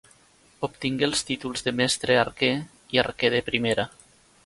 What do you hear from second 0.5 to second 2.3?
Obtingué els títols de mestre